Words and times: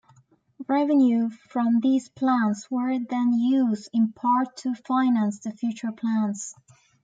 Revenue 0.67 1.29
from 1.29 1.79
these 1.79 2.09
plants 2.09 2.71
were 2.71 2.97
then 3.07 3.33
used 3.33 3.87
in 3.93 4.13
part 4.13 4.57
to 4.57 4.73
finance 4.73 5.37
the 5.41 5.51
future 5.51 5.91
plants. 5.91 6.55